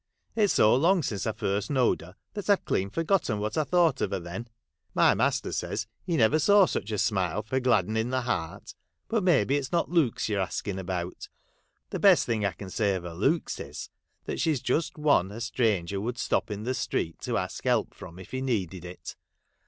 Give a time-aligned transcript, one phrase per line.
[0.35, 3.55] It 's so long since I first knowed her, that I Ve clean forgotten what
[3.55, 4.47] I thought of her then.
[4.95, 5.17] My Cklrlea Dickenn j LIZZIE LEIGH.
[5.17, 8.73] 33 master says he never saw such a smile for gladdening the heart.
[9.07, 11.29] But may be it 's not looks you 're asking about.
[11.91, 13.91] The best thing I can say of her looks is,
[14.25, 17.93] that she 's just one a stranger would stop in the street to ask help
[17.93, 19.15] from if he needed it.